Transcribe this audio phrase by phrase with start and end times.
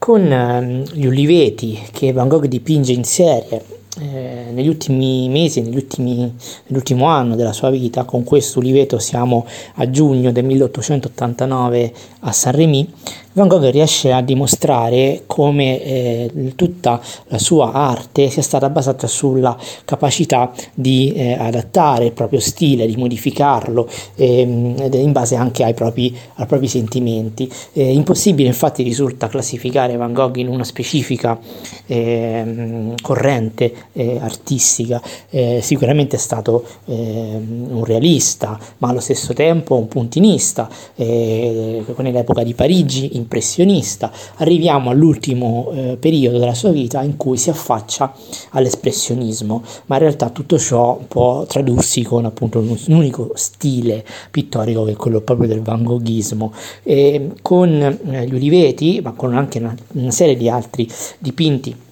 [0.00, 3.62] con ehm, gli uliveti che Van Gogh dipinge in serie
[3.98, 6.34] eh, negli ultimi mesi, negli ultimi,
[6.66, 12.90] nell'ultimo anno della sua vita, con questo Uliveto siamo a giugno del 1889 a Saint-Rémy,
[13.32, 19.56] Van Gogh riesce a dimostrare come eh, tutta la sua arte sia stata basata sulla
[19.84, 26.12] capacità di eh, adattare il proprio stile, di modificarlo ehm, in base anche ai propri,
[26.34, 27.48] ai propri sentimenti.
[27.72, 31.38] Eh, impossibile infatti risulta classificare Van Gogh in una specifica
[31.86, 35.00] ehm, corrente eh, artistica,
[35.30, 42.42] eh, sicuramente è stato ehm, un realista, ma allo stesso tempo un puntinista, eh, nell'epoca
[42.42, 48.12] di Parigi impressionista, arriviamo all'ultimo eh, periodo della sua vita in cui si affaccia
[48.50, 54.84] all'espressionismo, ma in realtà tutto ciò può tradursi con appunto un, un unico stile pittorico
[54.84, 56.52] che è quello proprio del Van Goghismo.
[56.82, 61.88] E con eh, gli Uliveti, ma con anche una, una serie di altri dipinti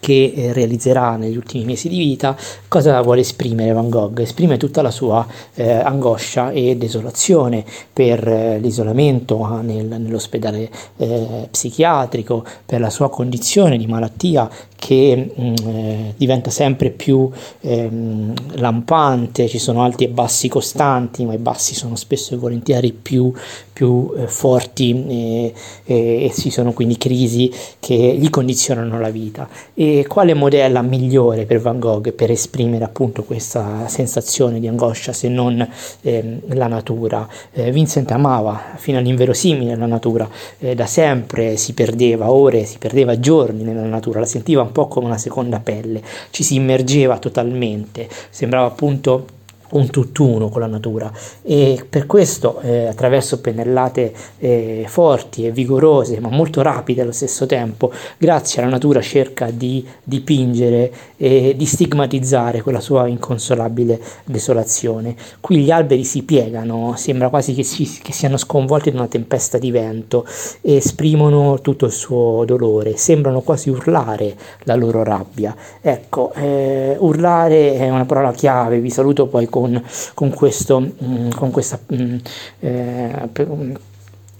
[0.00, 4.18] che eh, realizzerà negli ultimi mesi di vita, cosa vuole esprimere Van Gogh?
[4.20, 11.48] Esprime tutta la sua eh, angoscia e desolazione per eh, l'isolamento ah, nel, nell'ospedale eh,
[11.50, 14.48] psichiatrico, per la sua condizione di malattia
[14.80, 21.26] che mh, mm, eh, diventa sempre più ehm, lampante, ci sono alti e bassi costanti,
[21.26, 23.30] ma i bassi sono spesso e volentieri più,
[23.70, 29.46] più eh, forti e, e, e, ci sono quindi crisi che gli condizionano la vita.
[29.74, 35.28] E quale modella migliore per Van Gogh per esprimere appunto questa sensazione di angoscia se
[35.28, 35.66] non
[36.02, 37.26] ehm, la natura?
[37.52, 43.18] Eh, Vincent amava fino all'inverosimile la natura, eh, da sempre si perdeva ore, si perdeva
[43.18, 48.08] giorni nella natura, la sentiva un po' come una seconda pelle, ci si immergeva totalmente,
[48.30, 49.38] sembrava appunto
[49.70, 51.10] un tutt'uno con la natura.
[51.42, 57.46] E per questo eh, attraverso pennellate eh, forti e vigorose ma molto rapide allo stesso
[57.46, 65.14] tempo grazie alla natura cerca di dipingere e di stigmatizzare quella sua inconsolabile desolazione.
[65.40, 69.58] Qui gli alberi si piegano sembra quasi che, si, che siano sconvolti da una tempesta
[69.58, 70.26] di vento
[70.60, 72.96] e esprimono tutto il suo dolore.
[72.96, 74.34] Sembrano quasi urlare
[74.64, 75.54] la loro rabbia.
[75.80, 79.82] Ecco eh, urlare è una parola chiave vi saluto poi con con,
[80.14, 81.78] con, questo, mm, con questa...
[81.92, 82.16] Mm,
[82.60, 83.28] eh,